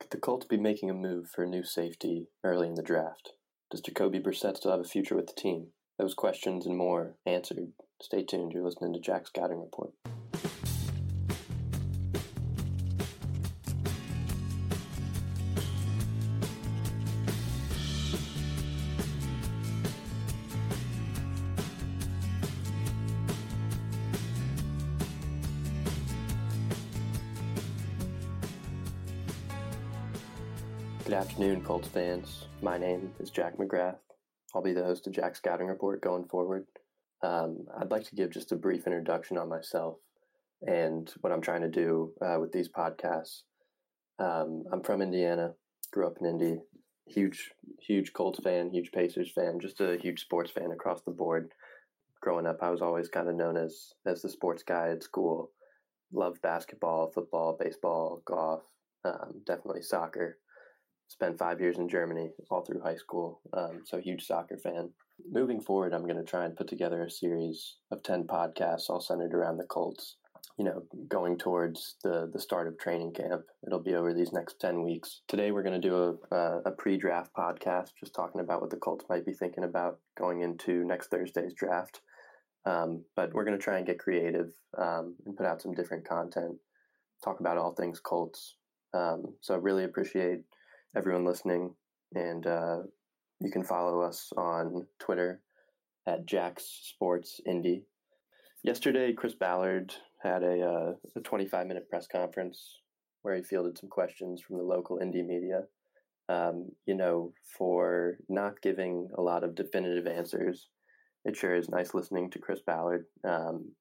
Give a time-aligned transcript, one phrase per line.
[0.00, 3.32] Could the Colts be making a move for a new safety early in the draft?
[3.70, 5.68] Does Jacoby Brissett still have a future with the team?
[5.98, 7.72] Those questions and more answered.
[8.02, 8.52] Stay tuned.
[8.52, 9.92] You're listening to Jack Scouting Report.
[31.34, 32.46] Afternoon, Colts fans.
[32.62, 33.96] My name is Jack McGrath.
[34.54, 36.64] I'll be the host of Jack's Scouting Report going forward.
[37.24, 39.96] Um, I'd like to give just a brief introduction on myself
[40.62, 43.40] and what I'm trying to do uh, with these podcasts.
[44.20, 45.54] Um, I'm from Indiana,
[45.90, 46.60] grew up in Indy,
[47.08, 51.50] huge, huge Colts fan, huge Pacers fan, just a huge sports fan across the board.
[52.22, 55.50] Growing up, I was always kind of known as as the sports guy at school.
[56.12, 58.62] Loved basketball, football, baseball, golf,
[59.04, 60.38] um, definitely soccer
[61.08, 63.40] spent five years in Germany all through high school.
[63.52, 64.90] Um, so huge soccer fan.
[65.30, 69.00] Moving forward, I'm going to try and put together a series of 10 podcasts all
[69.00, 70.16] centered around the Colts.
[70.58, 73.42] You know, going towards the, the start of training camp.
[73.66, 75.22] It'll be over these next 10 weeks.
[75.26, 75.96] Today, we're going to do
[76.30, 79.64] a, a, a pre draft podcast, just talking about what the Colts might be thinking
[79.64, 82.02] about going into next Thursday's draft.
[82.66, 86.08] Um, but we're going to try and get creative um, and put out some different
[86.08, 86.56] content,
[87.24, 88.56] talk about all things Colts.
[88.92, 90.42] Um, so, I really appreciate
[90.96, 91.74] everyone listening.
[92.14, 92.78] And uh,
[93.40, 95.40] you can follow us on Twitter
[96.06, 97.82] at Jack's Sports Indy.
[98.62, 102.80] Yesterday, Chris Ballard had a, uh, a 25 minute press conference
[103.22, 105.62] where he fielded some questions from the local Indy media.
[106.28, 110.68] Um, you know, for not giving a lot of definitive answers,
[111.24, 113.04] it sure is nice listening to Chris Ballard.
[113.28, 113.72] Um,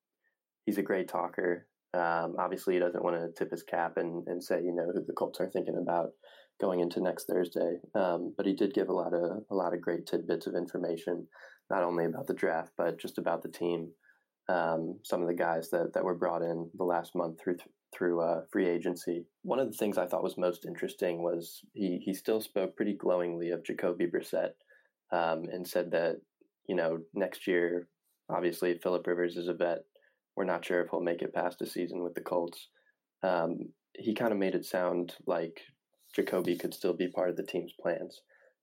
[0.65, 1.67] he's a great talker.
[1.93, 5.05] Um, obviously, he doesn't want to tip his cap and, and say, you know, who
[5.05, 6.09] the Colts are thinking about
[6.61, 7.77] going into next Thursday.
[7.95, 11.27] Um, but he did give a lot of a lot of great tidbits of information,
[11.69, 13.89] not only about the draft, but just about the team.
[14.49, 17.57] Um, some of the guys that, that were brought in the last month through
[17.95, 19.25] through uh, free agency.
[19.43, 22.93] One of the things I thought was most interesting was he he still spoke pretty
[22.93, 24.51] glowingly of Jacoby Brissett
[25.11, 26.17] um, and said that
[26.67, 27.87] you know next year,
[28.29, 29.83] obviously Philip Rivers is a vet
[30.35, 32.69] we're not sure if he'll make it past the season with the Colts.
[33.21, 35.61] Um, he kind of made it sound like
[36.13, 38.21] Jacoby could still be part of the team's plans.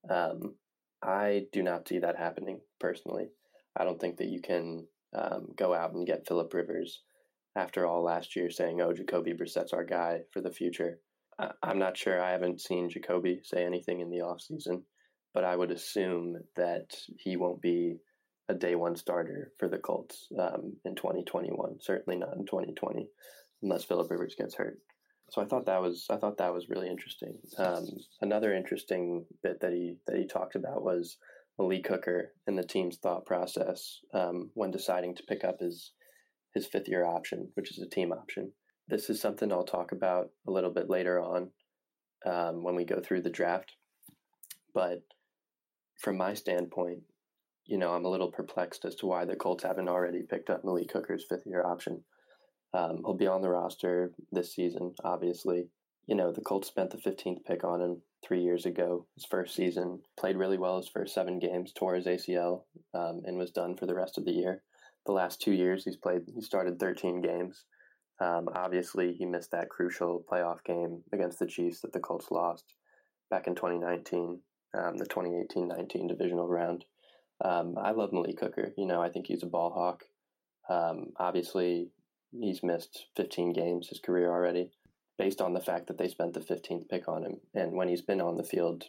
[0.09, 0.55] Um,
[1.03, 3.29] I do not see that happening personally.
[3.77, 7.01] I don't think that you can um, go out and get Philip Rivers
[7.57, 11.01] after all last year saying, "Oh, Jacoby Brissett's our guy for the future."
[11.39, 12.21] I- I'm not sure.
[12.21, 14.83] I haven't seen Jacoby say anything in the offseason,
[15.35, 17.99] but I would assume that he won't be
[18.49, 21.79] a day one starter for the Colts um, in 2021.
[21.81, 23.09] Certainly not in 2020,
[23.63, 24.79] unless Philip Rivers gets hurt.
[25.31, 27.39] So I thought that was I thought that was really interesting.
[27.57, 27.87] Um,
[28.21, 31.19] another interesting bit that he that he talked about was
[31.59, 35.93] Malik Hooker and the team's thought process um, when deciding to pick up his
[36.55, 38.53] his fifth year option, which is a team option.
[38.89, 41.51] This is something I'll talk about a little bit later on
[42.27, 43.77] um, when we go through the draft.
[44.75, 45.03] But
[46.01, 47.03] from my standpoint,
[47.67, 50.65] you know, I'm a little perplexed as to why the Colts haven't already picked up
[50.65, 52.03] Malik Hooker's fifth year option.
[52.73, 55.69] Um, he'll be on the roster this season, obviously.
[56.07, 59.55] You know, the Colts spent the 15th pick on him three years ago, his first
[59.55, 60.01] season.
[60.19, 62.65] Played really well his first seven games, tore his ACL,
[62.95, 64.63] um, and was done for the rest of the year.
[65.07, 67.65] The last two years, he's played, he started 13 games.
[68.21, 72.75] Um, obviously, he missed that crucial playoff game against the Chiefs that the Colts lost
[73.31, 74.41] back in 2019,
[74.75, 76.85] um, the 2018 19 divisional round.
[77.43, 78.73] Um, I love Malik Hooker.
[78.77, 80.03] You know, I think he's a ball hawk.
[80.69, 81.89] Um, obviously,
[82.39, 84.71] he's missed 15 games his career already,
[85.19, 87.41] based on the fact that they spent the 15th pick on him.
[87.55, 88.85] And when he's been on the field,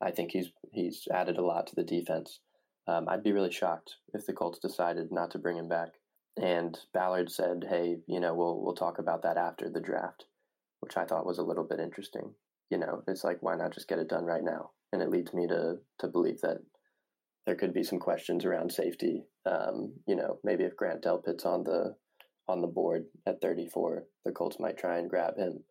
[0.00, 2.40] I think he's he's added a lot to the defense.
[2.86, 5.90] Um, I'd be really shocked if the Colts decided not to bring him back.
[6.36, 10.24] And Ballard said, "Hey, you know, we'll we'll talk about that after the draft,"
[10.80, 12.34] which I thought was a little bit interesting.
[12.70, 14.70] You know, it's like why not just get it done right now?
[14.92, 16.58] And it leads me to to believe that
[17.46, 19.24] there could be some questions around safety.
[19.44, 21.96] Um, you know, maybe if Grant Delpit's on the
[22.50, 25.64] on the board at 34, the Colts might try and grab him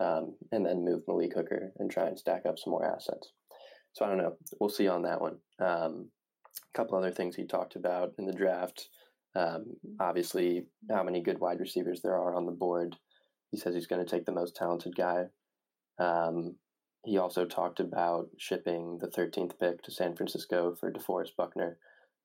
[0.00, 3.32] um, and then move Malik Hooker and try and stack up some more assets.
[3.92, 4.36] So I don't know.
[4.58, 5.36] We'll see on that one.
[5.60, 6.08] Um,
[6.74, 8.88] a couple other things he talked about in the draft.
[9.34, 9.64] Um,
[10.00, 12.96] obviously, how many good wide receivers there are on the board.
[13.50, 15.24] He says he's going to take the most talented guy.
[15.98, 16.56] Um,
[17.04, 21.78] he also talked about shipping the 13th pick to San Francisco for DeForest Buckner.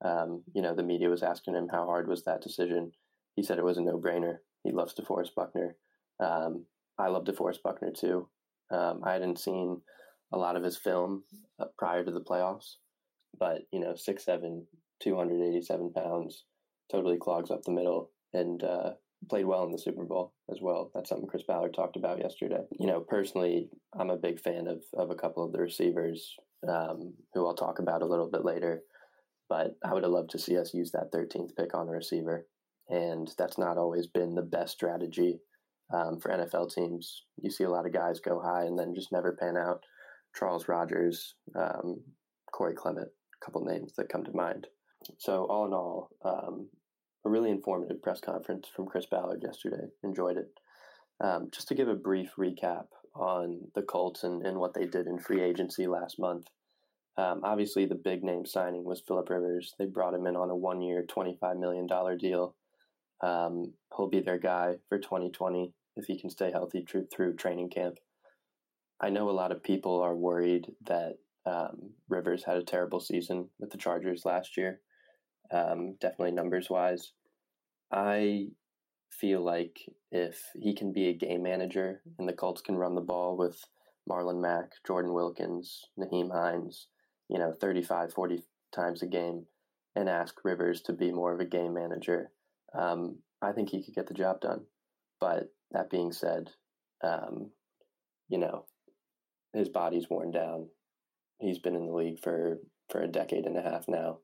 [0.06, 2.92] Um, you know, the media was asking him how hard was that decision.
[3.38, 4.38] He said it was a no brainer.
[4.64, 5.78] He loves DeForest Buckner.
[6.20, 6.66] Um,
[6.98, 8.28] I love DeForest Buckner too.
[8.72, 9.80] Um, I hadn't seen
[10.34, 11.24] a lot of his film
[11.60, 12.76] uh, prior to the playoffs,
[13.40, 14.66] but you know, six seven,
[15.02, 16.46] 287 pounds,
[16.92, 18.94] totally clogs up the middle, and uh,
[19.30, 20.92] played well in the Super Bowl as well.
[20.96, 22.64] That's something Chris Ballard talked about yesterday.
[22.80, 26.36] You know, personally, I'm a big fan of of a couple of the receivers
[26.68, 28.82] um, who I'll talk about a little bit later.
[29.48, 32.48] But I would have loved to see us use that 13th pick on a receiver,
[32.90, 35.40] and that's not always been the best strategy
[35.94, 37.24] um, for NFL teams.
[37.42, 39.84] You see a lot of guys go high and then just never pan out.
[40.38, 42.02] Charles Rogers, um,
[42.52, 44.68] Corey Coleman, a couple names that come to mind.
[45.18, 46.70] So all in all, um,
[47.26, 49.88] a really informative press conference from Chris Ballard yesterday.
[50.04, 50.50] Enjoyed it.
[51.20, 52.86] Um, just to give a brief recap
[53.16, 56.48] on the Colts and, and what they did in free agency last month.
[57.18, 59.74] Um, obviously, the big name signing was Philip Rivers.
[59.80, 61.88] They brought him in on a one year, $25 million
[62.18, 62.56] deal.
[63.22, 67.70] Um, he'll be their guy for 2020 if he can stay healthy through, through training
[67.70, 67.98] camp.
[69.00, 73.50] I know a lot of people are worried that um, Rivers had a terrible season
[73.60, 74.82] with the Chargers last year,
[75.52, 77.14] um, definitely numbers wise.
[77.92, 78.48] I
[79.10, 79.80] feel like
[80.12, 83.60] if he can be a game manager and the Colts can run the ball with
[84.10, 86.88] Marlon Mack, Jordan Wilkins, Nyheim Hines,
[87.30, 88.44] you know, 35, 40
[88.74, 89.46] times a game
[89.96, 92.32] and ask Rivers to be more of a game manager,
[92.74, 94.66] um, I think he could get the job done.
[95.20, 96.50] But that being said,
[97.04, 97.52] um,
[98.30, 98.66] you know,
[99.54, 100.68] his body's worn down.
[101.40, 102.60] He's been in the league for,
[102.90, 104.20] for a decade and a half now,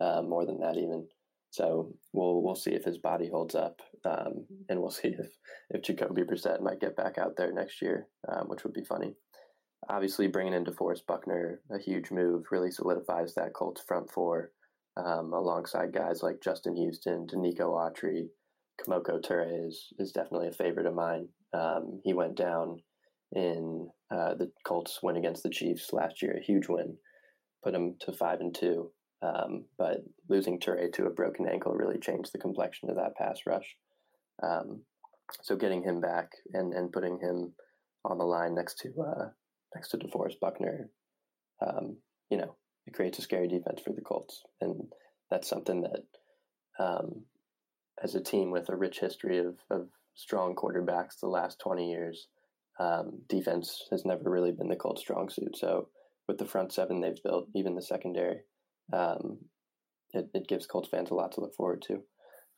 [0.00, 1.06] uh, more than that even.
[1.50, 5.28] So we'll we'll see if his body holds up, um, and we'll see if
[5.70, 9.14] if Jacoby Brissett might get back out there next year, um, which would be funny.
[9.88, 14.52] Obviously, bringing in DeForest Buckner, a huge move, really solidifies that Colts front four,
[14.96, 18.28] um, alongside guys like Justin Houston, Denico Autry,
[18.80, 21.28] Kemoko Turay is is definitely a favorite of mine.
[21.52, 22.80] Um, he went down
[23.32, 26.96] in uh, the Colts win against the Chiefs last year, a huge win,
[27.62, 28.90] put him to five and two.
[29.22, 29.98] Um, but
[30.28, 33.76] losing Turay to a broken ankle really changed the complexion of that pass rush.
[34.42, 34.82] Um,
[35.42, 37.52] so getting him back and, and putting him
[38.04, 39.28] on the line next to uh,
[39.74, 40.90] next to DeForest Buckner,
[41.64, 41.96] um,
[42.30, 42.56] you know,
[42.86, 44.92] it creates a scary defense for the Colts, and
[45.30, 47.22] that's something that, um,
[48.02, 52.28] as a team with a rich history of, of strong quarterbacks the last twenty years,
[52.78, 55.56] um, defense has never really been the Colts' strong suit.
[55.56, 55.88] So
[56.28, 58.40] with the front seven they've built, even the secondary,
[58.92, 59.38] um,
[60.12, 62.02] it, it, gives Colts fans a lot to look forward to.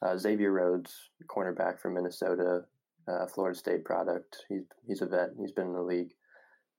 [0.02, 2.62] Uh, Xavier Rhodes, cornerback from Minnesota,
[3.08, 4.44] uh, Florida State product.
[4.48, 5.30] He's he's a vet.
[5.38, 6.12] He's been in the league.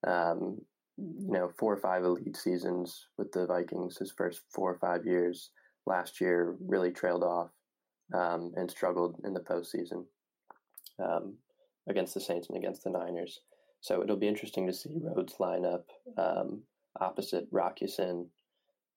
[0.05, 0.59] Um,
[0.97, 3.97] you know, four or five elite seasons with the Vikings.
[3.97, 5.51] His first four or five years.
[5.87, 7.51] Last year, really trailed off
[8.13, 10.05] um, and struggled in the postseason
[10.99, 11.35] um,
[11.87, 13.41] against the Saints and against the Niners.
[13.81, 15.85] So it'll be interesting to see Rhodes line up
[16.17, 16.63] um,
[16.99, 18.27] opposite Rock Ya-Sin,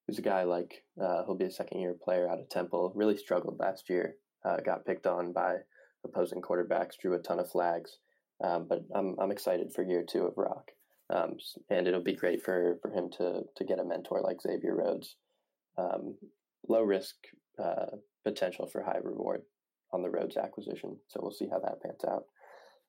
[0.07, 2.93] who's a guy like uh, he'll be a second year player out of Temple.
[2.95, 4.15] Really struggled last year.
[4.45, 5.57] Uh, got picked on by
[6.05, 6.97] opposing quarterbacks.
[6.99, 7.99] Drew a ton of flags.
[8.43, 10.71] Um, but I'm I'm excited for year two of Rock,
[11.11, 11.37] um,
[11.71, 15.17] and it'll be great for for him to to get a mentor like Xavier Rhodes.
[15.77, 16.17] Um,
[16.69, 17.15] low risk
[17.63, 19.43] uh, potential for high reward
[19.93, 20.97] on the Rhodes acquisition.
[21.07, 22.25] So we'll see how that pans out.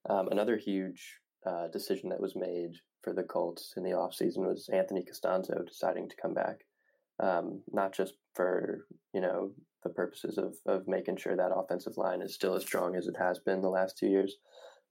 [0.09, 2.71] Um, another huge uh, decision that was made
[3.03, 6.65] for the Colts in the offseason was Anthony Castonzo deciding to come back
[7.21, 9.51] um, not just for you know
[9.83, 13.15] the purposes of of making sure that offensive line is still as strong as it
[13.17, 14.37] has been the last two years,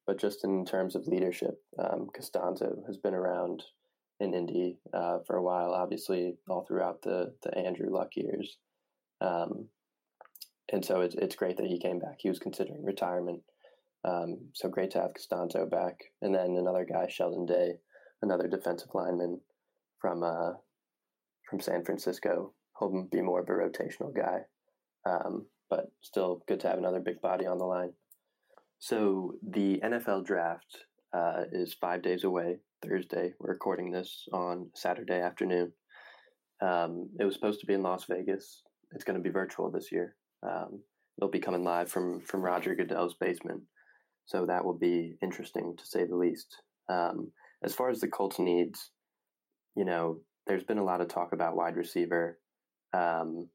[0.09, 1.61] but just in terms of leadership.
[1.79, 3.63] Um, Castonzo has been around
[4.21, 8.57] in Indy uh, for a while, obviously all throughout the the Andrew Luck years,
[9.21, 9.69] um,
[10.73, 12.17] and so it's it's great that he came back.
[12.19, 13.43] He was considering retirement.
[14.03, 17.75] Um, so great to have Castonzo back, and then another guy, Sheldon Day,
[18.23, 19.41] another defensive lineman
[20.01, 20.53] from uh,
[21.51, 22.55] from San Francisco.
[22.79, 24.39] He'll be more of a rotational guy,
[25.05, 27.93] um, but still good to have another big body on the line.
[28.79, 30.79] So the NFL draft
[31.13, 32.59] uh, is five days away.
[32.83, 33.33] Thursday.
[33.41, 35.73] We're recording this on Saturday afternoon.
[36.63, 38.63] Um, it was supposed to be in Las Vegas.
[38.93, 40.15] It's going to be virtual this year.
[40.47, 40.81] Um,
[41.17, 43.63] it'll be coming live from from Roger Goodell's basement,
[44.27, 46.63] so that will be interesting to say the least.
[46.89, 47.33] Um,
[47.65, 48.93] as far as the Colts needs,
[49.75, 52.39] you know, there's been a lot of talk about wide receiver.
[52.93, 53.49] Um,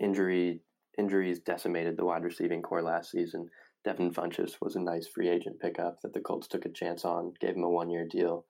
[0.00, 0.62] injury
[0.98, 3.48] injuries decimated the wide receiving core last season.
[3.84, 7.32] Devin Funchess was a nice free agent pickup that the Colts took a chance on,
[7.40, 8.44] gave him a one year deal.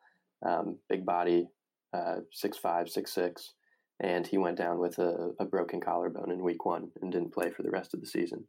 [0.45, 1.49] Um, big body,
[1.93, 3.53] uh, six five, six six,
[4.01, 7.51] and he went down with a, a broken collarbone in week one and didn't play
[7.51, 8.45] for the rest of the season.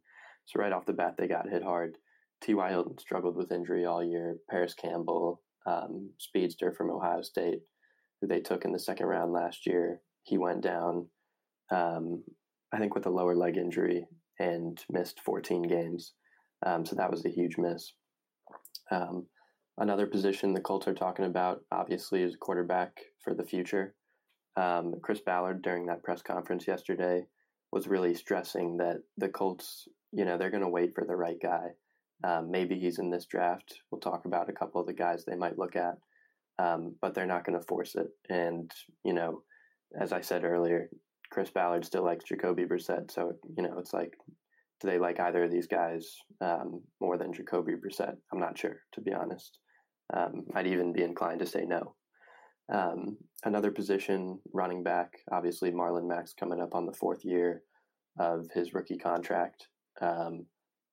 [0.46, 1.98] So right off the bat, they got hit hard.
[2.42, 2.70] T.Y.
[2.70, 4.36] Hilton struggled with injury all year.
[4.50, 7.60] Parris Campbell, um, speedster from Ohio State,
[8.20, 10.00] who they took in the second round last year.
[10.24, 11.06] He went down,
[11.70, 12.24] um,
[12.72, 14.06] I think, with a lower leg injury
[14.40, 16.14] and missed 14 games.
[16.64, 17.92] Um, so that was a huge miss.
[18.90, 19.26] Um,
[19.78, 23.94] another position the Colts are talking about, obviously, is quarterback for the future.
[24.56, 27.26] Um, Chris Ballard, during that press conference yesterday,
[27.72, 31.38] was really stressing that the Colts, you know, they're going to wait for the right
[31.42, 31.68] guy.
[32.24, 33.80] Um, maybe he's in this draft.
[33.90, 35.94] We'll talk about a couple of the guys they might look at,
[36.58, 38.08] um, but they're not going to force it.
[38.28, 38.70] And
[39.04, 39.42] you know,
[39.98, 40.88] as I said earlier,
[41.30, 44.12] Chris Ballard still likes Jacoby Brissett, so you know, it's like,
[44.82, 48.16] do they like either of these guys um, more than Jacoby Brissett?
[48.32, 49.58] I'm not sure, to be honest.
[50.14, 51.94] Um, I'd even be inclined to say no.
[52.72, 55.12] Um, another position, running back.
[55.30, 57.62] Obviously, Marlon Mack's coming up on the fourth year
[58.18, 59.68] of his rookie contract.
[60.00, 60.46] Um,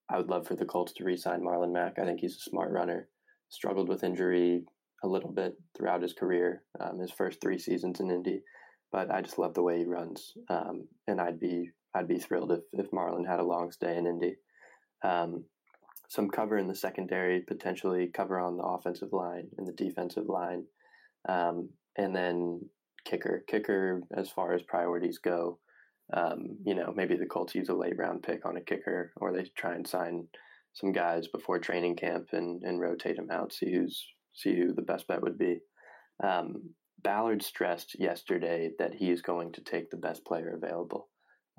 [0.08, 1.98] I would love for the Colts to re-sign Marlon Mack.
[1.98, 3.08] I think he's a smart runner.
[3.50, 4.64] Struggled with injury
[5.02, 8.40] a little bit throughout his career, um, his first three seasons in Indy,
[8.92, 12.52] but I just love the way he runs, um, and I'd be I'd be thrilled
[12.52, 14.36] if if Marlon had a long stay in Indy.
[15.02, 15.44] Um,
[16.08, 20.64] some cover in the secondary, potentially cover on the offensive line and the defensive line,
[21.28, 22.60] um, and then
[23.04, 23.44] kicker.
[23.48, 25.58] Kicker, as far as priorities go,
[26.12, 29.32] um, you know, maybe the Colts use a late round pick on a kicker, or
[29.32, 30.26] they try and sign
[30.72, 34.82] some guys before training camp and, and rotate them out, see who's see who the
[34.82, 35.58] best bet would be.
[36.22, 41.08] Um, Ballard stressed yesterday that he is going to take the best player available,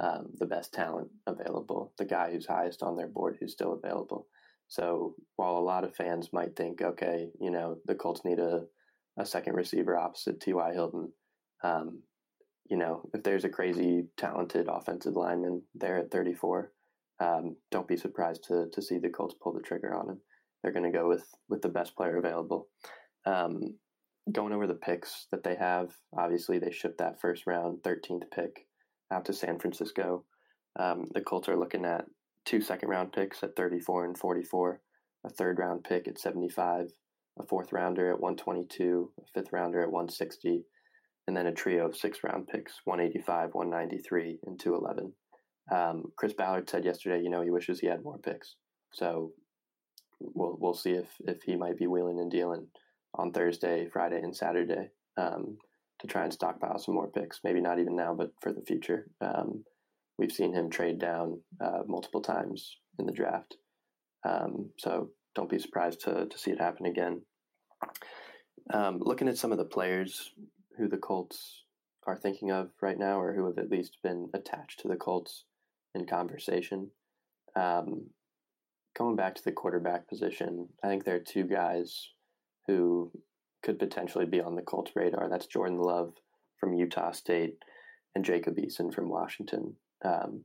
[0.01, 4.27] um, the best talent available, the guy who's highest on their board who's still available.
[4.67, 8.63] So while a lot of fans might think, okay, you know, the Colts need a,
[9.17, 10.73] a second receiver opposite T.Y.
[10.73, 11.11] Hilton,
[11.63, 12.01] um,
[12.67, 16.71] you know, if there's a crazy talented offensive lineman there at 34,
[17.19, 20.21] um, don't be surprised to to see the Colts pull the trigger on him.
[20.63, 22.69] They're going to go with with the best player available.
[23.25, 23.75] Um,
[24.31, 28.65] going over the picks that they have, obviously they shipped that first round 13th pick
[29.11, 30.23] out to San Francisco.
[30.79, 32.05] Um, the Colts are looking at
[32.45, 34.81] two second round picks at 34 and 44,
[35.25, 36.87] a third round pick at 75,
[37.39, 40.63] a fourth rounder at 122, a fifth rounder at 160,
[41.27, 45.13] and then a trio of six round picks 185, 193, and 211.
[45.71, 48.55] Um, Chris Ballard said yesterday, you know, he wishes he had more picks.
[48.93, 49.31] So
[50.19, 52.67] we'll we'll see if if he might be wheeling and dealing
[53.15, 55.57] on Thursday, Friday, and Saturday um,
[56.01, 57.39] to try and stockpile some more picks.
[57.43, 59.07] Maybe not even now, but for the future.
[59.21, 59.63] Um,
[60.17, 63.55] we've seen him trade down uh, multiple times in the draft,
[64.27, 67.21] um, so don't be surprised to to see it happen again.
[68.73, 70.31] Um, looking at some of the players
[70.77, 71.63] who the Colts
[72.07, 75.45] are thinking of right now, or who have at least been attached to the Colts
[75.93, 76.89] in conversation.
[77.55, 78.09] Um,
[78.97, 82.09] going back to the quarterback position, I think there are two guys
[82.67, 83.11] who
[83.63, 85.29] could potentially be on the Colts radar.
[85.29, 86.13] That's Jordan Love
[86.59, 87.57] from Utah State
[88.15, 89.75] and Jacob Eason from Washington.
[90.03, 90.43] Um,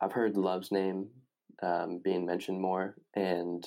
[0.00, 1.08] I've heard Love's name
[1.62, 3.64] um, being mentioned more, and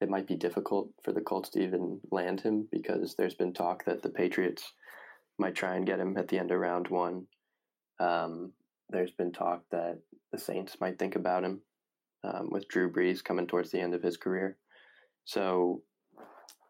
[0.00, 3.84] it might be difficult for the Colts to even land him because there's been talk
[3.84, 4.72] that the Patriots
[5.38, 7.26] might try and get him at the end of round one.
[7.98, 8.52] Um,
[8.90, 9.98] there's been talk that
[10.32, 11.60] the Saints might think about him
[12.22, 14.56] um, with Drew Brees coming towards the end of his career.
[15.24, 15.82] So,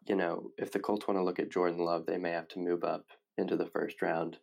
[0.05, 2.59] you know, if the Colts want to look at Jordan Love, they may have to
[2.59, 3.05] move up
[3.37, 4.37] into the first round.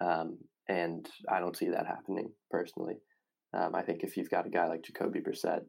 [0.00, 2.96] Um, and I don't see that happening personally.
[3.52, 5.62] Um, I think if you've got a guy like Jacoby Brissett,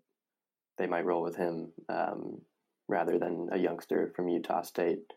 [0.77, 2.41] they might roll with him um,
[2.87, 5.13] rather than a youngster from Utah State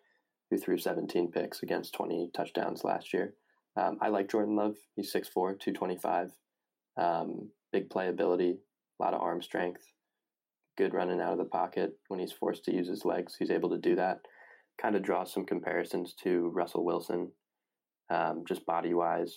[0.50, 3.34] who threw 17 picks against 20 touchdowns last year.
[3.76, 4.76] Um, I like Jordan Love.
[4.96, 6.32] He's 6'4, 225.
[6.96, 8.56] Um, big playability,
[8.98, 9.82] a lot of arm strength,
[10.78, 13.34] good running out of the pocket when he's forced to use his legs.
[13.36, 14.20] He's able to do that.
[14.80, 17.32] Kind of draws some comparisons to Russell Wilson,
[18.10, 19.36] um, just body wise.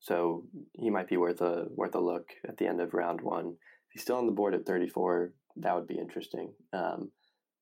[0.00, 3.46] So he might be worth a worth a look at the end of round one.
[3.46, 6.52] If he's still on the board at 34, that would be interesting.
[6.74, 7.10] Um,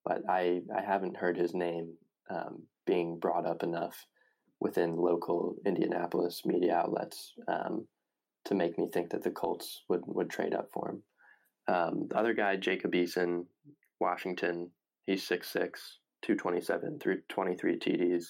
[0.04, 1.94] but I I haven't heard his name
[2.28, 3.94] um, being brought up enough
[4.58, 7.86] within local Indianapolis media outlets um,
[8.46, 11.02] to make me think that the Colts would, would trade up for him.
[11.68, 13.46] Um, the other guy, Jacob Eason,
[14.00, 14.70] Washington,
[15.06, 15.52] he's 6'6,
[16.22, 18.24] 227 through 23 TDs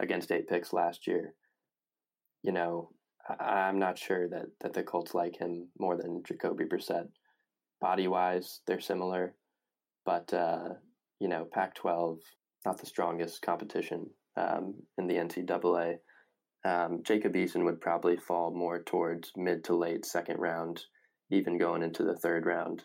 [0.00, 1.34] against eight picks last year.
[2.42, 2.90] You know,
[3.40, 7.08] I, am not sure that, that the Colts like him more than Jacoby Brissett.
[7.80, 9.34] Body wise, they're similar,
[10.04, 10.70] but, uh,
[11.20, 12.18] you know, Pac 12
[12.64, 15.96] not the strongest competition um, in the NCAA.
[16.64, 20.80] Um, Jacob Eason would probably fall more towards mid to late second round,
[21.32, 22.82] even going into the third round.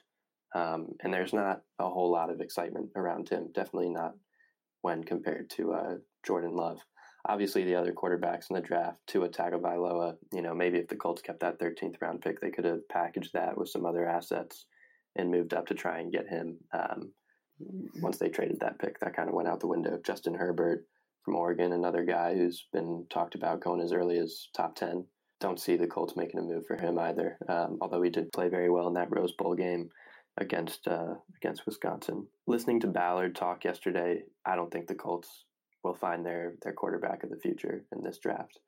[0.55, 3.49] Um, and there's not a whole lot of excitement around him.
[3.53, 4.13] Definitely not
[4.81, 6.79] when compared to uh, Jordan Love.
[7.25, 11.21] Obviously, the other quarterbacks in the draft, Tua Tagovailoa, you know, maybe if the Colts
[11.21, 14.65] kept that 13th round pick, they could have packaged that with some other assets
[15.17, 16.57] and moved up to try and get him.
[16.71, 17.11] Um,
[18.01, 19.99] once they traded that pick, that kind of went out the window.
[20.05, 20.85] Justin Herbert
[21.25, 25.05] from Oregon, another guy who's been talked about going as early as top 10.
[25.39, 28.49] Don't see the Colts making a move for him either, um, although he did play
[28.49, 29.89] very well in that Rose Bowl game
[30.37, 32.27] against uh, against Wisconsin.
[32.47, 35.45] Listening to Ballard talk yesterday, I don't think the Colts
[35.83, 38.59] will find their their quarterback of the future in this draft.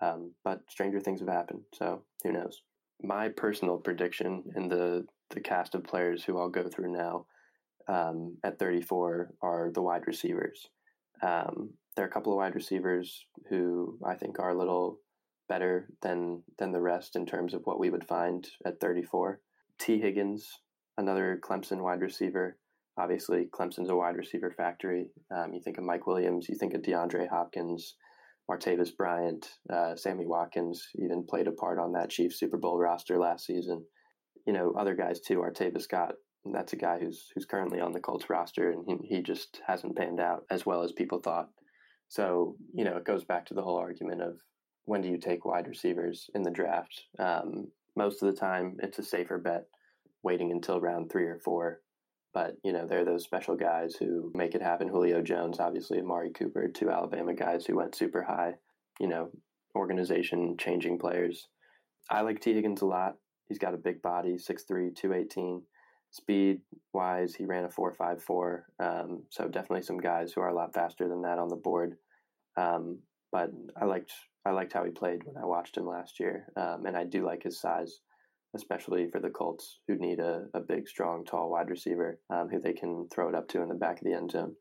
[0.00, 2.62] Um, but stranger things have happened, so who knows?
[3.02, 7.26] My personal prediction in the the cast of players who I'll go through now
[7.88, 10.68] um, at 34 are the wide receivers.
[11.22, 15.00] Um, there are a couple of wide receivers who I think are a little
[15.54, 19.40] better than than the rest in terms of what we would find at 34.
[19.78, 20.48] Tee Higgins,
[20.98, 22.58] another Clemson wide receiver.
[22.98, 25.06] Obviously, Clemson's a wide receiver factory.
[25.30, 27.94] Um, you think of Mike Williams, you think of DeAndre Hopkins,
[28.50, 33.16] Martavis Bryant, uh, Sammy Watkins even played a part on that Chiefs Super Bowl roster
[33.16, 33.84] last season.
[34.46, 35.38] You know, other guys too.
[35.38, 36.14] Artavis Scott,
[36.52, 39.96] that's a guy who's who's currently on the Colts roster, and he, he just hasn't
[39.96, 41.48] panned out as well as people thought.
[42.08, 44.40] So you know, it goes back to the whole argument of
[44.86, 47.04] when do you take wide receivers in the draft?
[47.18, 49.66] Um, most of the time, it's a safer bet
[50.22, 51.80] waiting until round three or four.
[52.32, 54.88] But, you know, they're those special guys who make it happen.
[54.88, 58.54] Julio Jones, obviously, Amari Cooper, two Alabama guys who went super high,
[58.98, 59.30] you know,
[59.76, 61.46] organization changing players.
[62.10, 63.14] I like Tee Higgins a lot.
[63.48, 65.62] He's got a big body, 6'3, 218.
[66.10, 66.60] Speed
[66.92, 68.62] wise, he ran a 4.54.
[68.80, 71.96] Um, so definitely some guys who are a lot faster than that on the board.
[72.56, 72.98] Um,
[73.30, 73.50] but
[73.80, 74.12] I liked
[74.46, 77.24] I liked how he played when I watched him last year, um, and I do
[77.24, 78.00] like his size
[78.54, 82.60] especially for the Colts, who need a, a big, strong, tall wide receiver um, who
[82.60, 84.54] they can throw it up to in the back of the end zone.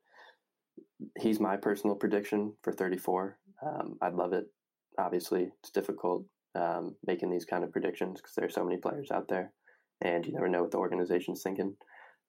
[1.20, 3.38] He's my personal prediction for 34.
[3.66, 4.46] Um, I'd love it.
[4.98, 9.12] Obviously, it's difficult um, making these kind of predictions because there are so many players
[9.12, 9.52] out there,
[10.02, 11.76] and you never know what the organization's thinking.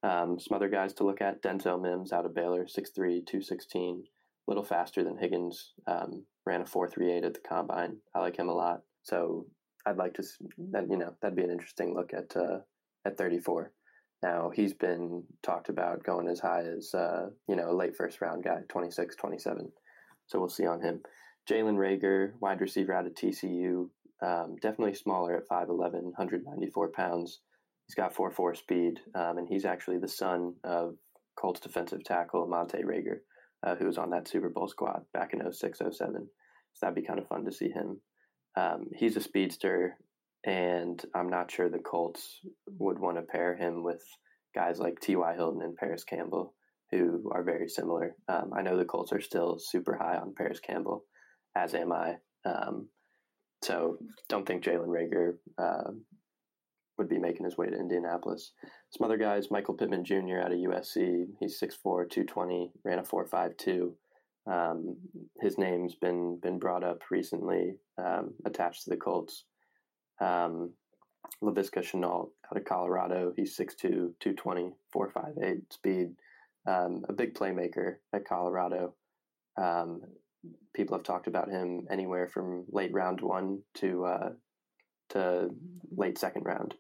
[0.03, 4.14] Um, some other guys to look at: Denzel Mims out of Baylor, 6'3", 216, a
[4.47, 5.73] little faster than Higgins.
[5.87, 7.97] Um, ran a 4.38 at the combine.
[8.15, 8.83] I like him a lot.
[9.03, 9.47] So
[9.87, 10.25] I'd like to
[10.73, 12.59] that you know that'd be an interesting look at uh,
[13.05, 13.73] at 34.
[14.23, 18.21] Now he's been talked about going as high as uh, you know a late first
[18.21, 19.71] round guy, 26, 27.
[20.27, 21.01] So we'll see on him.
[21.51, 23.91] Jalen Reagor, wide receiver out of TCU,
[24.23, 27.41] um, definitely smaller at 5'11", 194 pounds.
[27.87, 30.97] He's got 4'4 speed, um, and he's actually the son of
[31.37, 33.19] Colts defensive tackle Monte Reagor,
[33.65, 35.97] uh, who was on that Super Bowl squad back in 06, 07.
[35.97, 38.01] So that'd be kind of fun to see him
[38.57, 39.97] um, he's a speedster,
[40.45, 42.41] and I'm not sure the Colts
[42.79, 44.03] would want to pair him with
[44.55, 45.35] guys like T.Y.
[45.35, 46.55] Hilton and Parris Campbell,
[46.91, 48.15] who are very similar.
[48.29, 51.05] Um, I know the Colts are still super high on Parris Campbell,
[51.57, 52.17] as am I.
[52.45, 52.89] Um,
[53.63, 53.99] so
[54.29, 55.91] don't think Jalen Reagor uh,
[56.99, 58.53] would be making his way to Indianapolis.
[58.91, 60.41] Some other guys, Michael Pittman Jr.
[60.43, 61.27] out of USC.
[61.41, 63.93] He's 6'4", 220, ran a 4.52.
[64.47, 64.97] Um,
[65.41, 69.45] his name's been been brought up recently, um, attached to the Colts.
[70.21, 70.73] Um,
[71.43, 73.33] Laviska Shenault out of Colorado.
[73.37, 73.81] He's 6'2",
[74.21, 76.11] 220, 4'5'8 speed.
[76.67, 78.95] Um, a big playmaker at Colorado.
[79.61, 80.03] Um,
[80.75, 84.31] people have talked about him anywhere from late round one to uh,
[85.11, 85.51] to
[85.97, 86.75] late second round.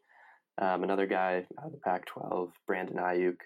[0.60, 3.36] Um, another guy out of the Pac 12, Brandon Aiyuk,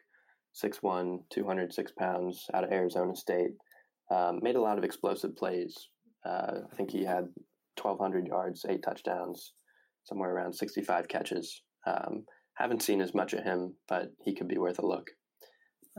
[0.63, 3.53] 6'1, 206 pounds, out of Arizona State.
[4.11, 5.89] Um, made a lot of explosive plays.
[6.27, 7.25] Uh, I think he had
[7.81, 9.53] 1,200 yards, eight touchdowns,
[10.05, 11.63] somewhere around 65 catches.
[11.87, 15.07] Um, haven't seen as much of him, but he could be worth a look.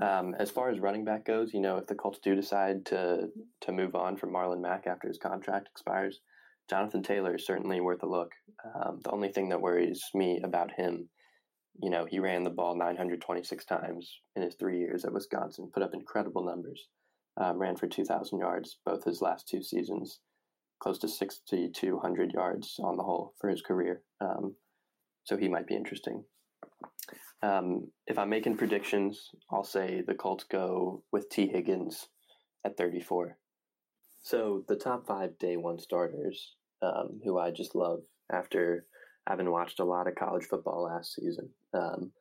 [0.01, 3.27] Um, as far as running back goes, you know, if the Colts do decide to
[3.61, 6.19] to move on from Marlon Mack after his contract expires,
[6.69, 8.31] Jonathan Taylor is certainly worth a look.
[8.75, 11.09] Um, the only thing that worries me about him,
[11.81, 15.83] you know, he ran the ball 926 times in his three years at Wisconsin, put
[15.83, 16.87] up incredible numbers
[17.39, 20.19] um, ran for 2,000 yards both his last two seasons,
[20.79, 24.01] close to 6,200 yards on the whole for his career.
[24.21, 24.55] Um,
[25.23, 26.23] so he might be interesting.
[27.41, 32.09] Um, if I'm making predictions, I'll say the Colts go with Tee Higgins
[32.65, 33.37] at 34.
[34.21, 38.85] So the top five day one starters, um, who I just love after
[39.27, 41.49] having watched a lot of college football last season.
[41.73, 42.11] Um,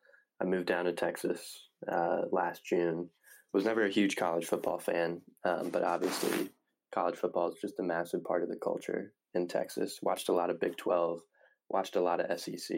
[0.41, 3.09] I moved down to Texas uh, last June
[3.53, 6.49] was never a huge college football fan, um, but obviously
[6.93, 9.99] college football is just a massive part of the culture in Texas.
[10.03, 11.21] Watched a lot of Big Twelve,
[11.67, 12.77] watched a lot of SEC.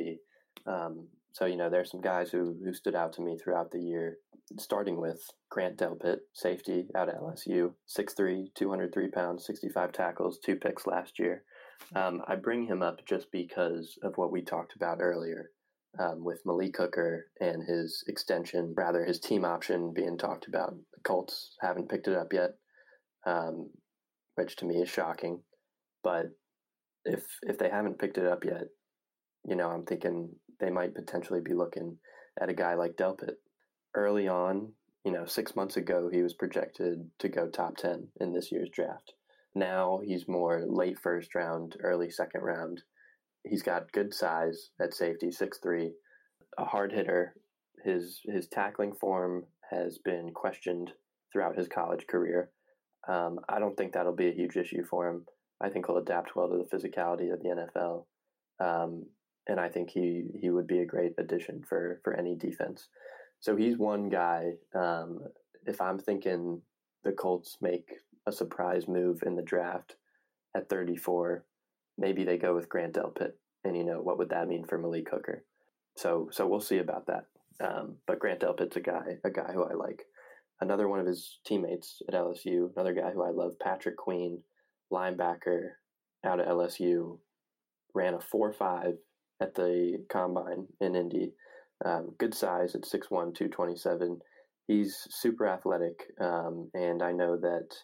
[0.66, 3.82] Um, so you know, there's some guys who who stood out to me throughout the
[3.82, 4.18] year
[4.60, 10.86] starting with Grant Delpit, safety out of LSU, 6'3, 203 pounds, 65 tackles, two picks
[10.86, 11.44] last year.
[11.96, 15.52] Um, I bring him up just because of what we talked about earlier
[16.00, 20.74] um, with Malik Hooker and his extension, rather his team option being talked about.
[20.94, 22.52] The Colts haven't picked it up yet,
[23.26, 23.70] um,
[24.36, 25.42] which to me is shocking.
[26.04, 26.28] But
[27.06, 28.68] if if they haven't picked it up yet,
[29.46, 31.98] you know, I'm thinking they might potentially be looking
[32.40, 33.36] at a guy like Delpit.
[33.94, 34.72] Early on,
[35.04, 38.70] you know, six months ago, he was projected to go top 10 in this year's
[38.72, 39.14] draft.
[39.56, 42.84] Now he's more late first round, early second round.
[43.44, 45.92] He's got good size at safety, 6'3,
[46.58, 47.36] a hard hitter.
[47.84, 50.94] His, his tackling form has been questioned
[51.32, 52.52] throughout his college career.
[53.08, 55.26] Um, I don't think that'll be a huge issue for him.
[55.62, 58.06] I think he'll adapt well to the physicality of the NFL.
[58.60, 59.06] Um,
[59.48, 62.88] and I think he he would be a great addition for for any defense.
[63.40, 64.54] So he's one guy.
[64.76, 65.20] Um,
[65.66, 66.62] if I'm thinking
[67.04, 67.90] the Colts make
[68.28, 69.96] a surprise move in the draft
[70.56, 71.46] at 34,
[71.98, 75.10] maybe they go with Grant Delpit, and you know what would that mean for Malik
[75.10, 75.44] Hooker?
[75.98, 77.26] So so we'll see about that.
[77.60, 80.04] Um, but Grant Delpit's a guy a guy who I like.
[80.60, 84.44] Another one of his teammates at LSU, another guy who I love, Patrick Queen,
[84.94, 85.70] linebacker
[86.24, 87.18] out of LSU,
[87.96, 88.96] ran a four five
[89.42, 91.34] at the combine in Indy.
[91.84, 94.20] Um, good size at 6'1, 227.
[94.68, 97.76] He's super athletic, um, and I know that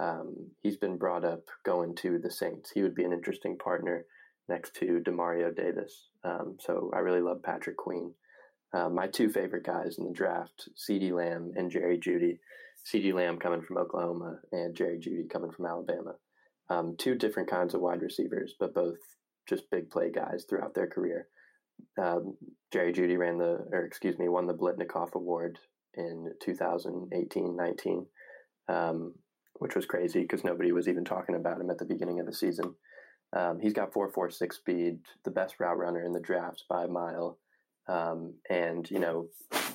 [0.00, 2.70] um, he's been brought up going to the Saints.
[2.70, 4.06] He would be an interesting partner
[4.48, 6.08] next to Demario Davis.
[6.24, 8.14] Um, so I really love Patrick Queen.
[8.72, 12.38] Uh, my two favorite guys in the draft, CeeDee Lamb and Jerry Jeudy.
[12.86, 16.14] CeeDee Lamb coming from Oklahoma and Jerry Jeudy coming from Alabama.
[16.70, 18.98] Um, two different kinds of wide receivers, but both
[19.48, 21.26] just big play guys throughout their career.
[22.00, 22.36] Um,
[22.72, 25.58] Jerry Jeudy ran the, or excuse me, won the Biletnikoff Award
[25.94, 28.06] in 2018-19,
[28.68, 29.14] um,
[29.60, 32.34] which was crazy because nobody was even talking about him at the beginning of the
[32.34, 32.74] season.
[33.34, 37.38] Um, he's got 4.46 speed, the best route runner in the draft by a mile.
[37.88, 39.28] Um, and, you know,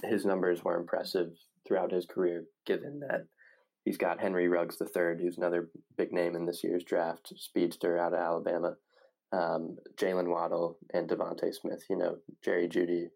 [0.04, 1.30] his numbers were impressive
[1.66, 3.28] throughout his career, given that
[3.86, 8.14] he's got Henry Ruggs III, who's another big name in this year's draft, speedster out
[8.14, 8.76] of Alabama
[9.32, 11.84] um, Jaylen Waddle and DeVonta Smith.
[11.90, 13.08] You know, Jerry Jeudy.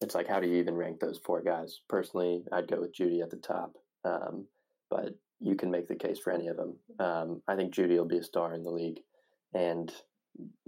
[0.00, 1.80] It's like, how do you even rank those four guys?
[1.88, 3.72] Personally, I'd go with Jeudy at the top,
[4.04, 4.46] um,
[4.90, 6.76] but you can make the case for any of them.
[6.98, 9.00] Um, I think Jeudy will be a star in the league,
[9.54, 9.92] and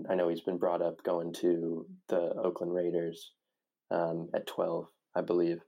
[0.08, 3.32] I know he's been brought up going to the Oakland Raiders
[3.90, 5.60] um, at 12, I believe.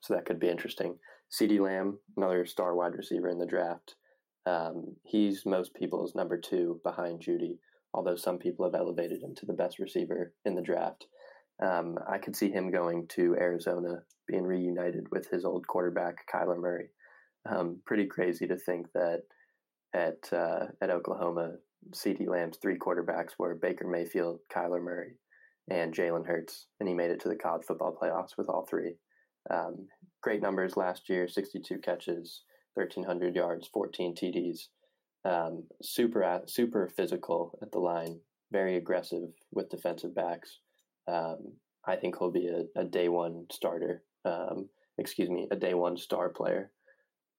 [0.00, 0.98] So that could be interesting.
[1.32, 3.94] CeeDee Lamb, another star wide receiver in the draft.
[4.44, 7.58] Um, he's most people's number two behind Jeudy,
[7.94, 11.06] although some people have elevated him to the best receiver in the draft.
[11.62, 16.58] Um, I could see him going to Arizona, being reunited with his old quarterback Kyler
[16.58, 16.88] Murray.
[17.48, 19.22] Um, pretty crazy to think that
[19.94, 21.54] at uh, at Oklahoma,
[21.90, 25.16] CeeDee Lamb's three quarterbacks were Baker Mayfield, Kyler Murray,
[25.70, 28.94] and Jalen Hurts, and he made it to the college football playoffs with all three.
[29.50, 29.88] Um,
[30.22, 32.42] great numbers last year: 62 catches,
[32.74, 34.68] 1,300 yards, 14 TDs
[35.24, 40.58] um, super super physical at the line, very aggressive with defensive backs.
[41.08, 41.54] Um,
[41.86, 44.02] I think he'll be a, a day one starter.
[44.24, 46.70] Um, excuse me, a day one star player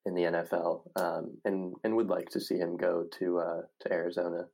[0.06, 3.94] in the NFL, um, and and would like to see him go to uh, to
[3.94, 4.46] Arizona,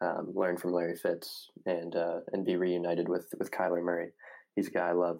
[0.00, 4.10] um, learn from Larry Fitz, and uh, and be reunited with with Kyler Murray.
[4.54, 5.18] He's a guy I love.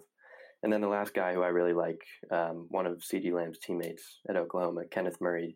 [0.63, 2.01] And then the last guy who I really like,
[2.31, 5.55] um, one of CeeDee Lamb's teammates at Oklahoma, Kenneth Murray,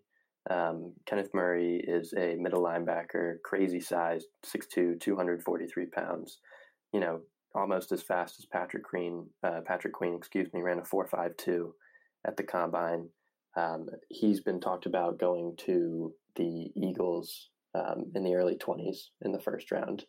[0.49, 6.39] um, Kenneth Murray is a middle linebacker, crazy sized, 6'2", 243 pounds.
[6.93, 7.21] You know,
[7.53, 9.27] almost as fast as Patrick Queen.
[9.43, 11.71] Uh, Patrick Queen, excuse me, ran a 4.52
[12.25, 13.09] at the combine.
[13.55, 19.31] Um, he's been talked about going to the Eagles um, in the early 20s in
[19.31, 20.05] the first round.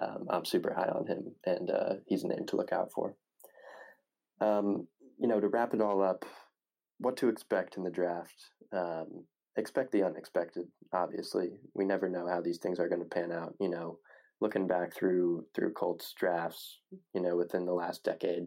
[0.00, 3.16] Um, I'm super high on him, and uh, he's a name to look out for.
[4.40, 4.86] Um,
[5.18, 6.24] you know, to wrap it all up,
[6.98, 8.34] what to expect in the draft.
[8.72, 9.24] Um,
[9.56, 10.66] expect the unexpected.
[10.92, 13.54] Obviously, we never know how these things are going to pan out.
[13.60, 13.98] You know,
[14.40, 16.78] looking back through through Colts drafts,
[17.14, 18.44] you know, within the last decade,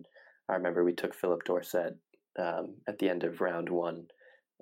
[0.49, 1.97] I remember we took Phillip Dorsett
[2.39, 4.05] um, at the end of round one,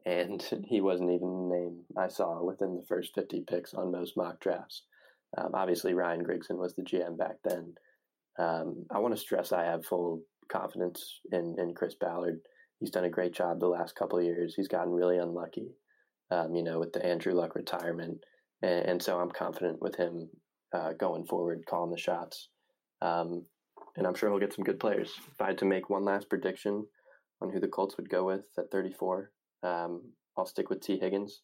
[0.05, 4.17] and he wasn't even the name I saw within the first fifty picks on most
[4.17, 4.83] mock drafts.
[5.37, 7.73] Um, obviously, Ryan Grigson was the GM back then.
[8.39, 12.39] Um, I want to stress I have full confidence in in Chris Ballard.
[12.79, 14.55] He's done a great job the last couple of years.
[14.55, 15.69] He's gotten really unlucky
[16.31, 18.23] um, you know, with the Andrew Luck retirement.
[18.61, 20.29] And, and so I'm confident with him
[20.73, 22.49] uh, going forward, calling the shots.
[23.01, 23.45] Um,
[23.97, 25.11] and I'm sure he'll get some good players.
[25.31, 26.85] If I had to make one last prediction
[27.41, 29.31] on who the Colts would go with at 34.
[29.63, 31.41] Um, I'll stick with Tee Higgins.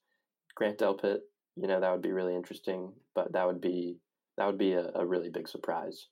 [0.56, 1.20] Grant Delpit,
[1.56, 3.98] you know, that would be really interesting, but that would be
[4.38, 6.08] that would be a, a really big surprise.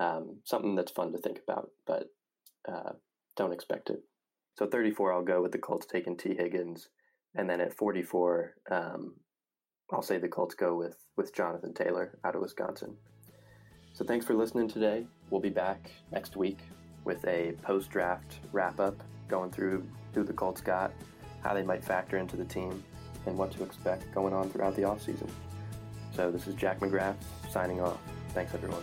[0.00, 2.06] Um, something that's fun to think about, but
[2.68, 2.92] uh,
[3.36, 4.00] don't expect it.
[4.58, 6.88] So 34, I'll go with the Colts taking Tee Higgins,
[7.34, 9.14] and then at 44, um,
[9.92, 12.96] I'll say the Colts go with with Jonathan Taylor out of Wisconsin.
[13.92, 15.06] So thanks for listening today.
[15.30, 16.58] We'll be back next week
[17.04, 20.92] with a post draft wrap up, going through who the Colts got,
[21.42, 22.82] how they might factor into the team,
[23.26, 25.28] and what to expect going on throughout the offseason.
[26.14, 27.16] So this is Jack McGrath
[27.50, 27.98] signing off.
[28.30, 28.82] Thanks everyone.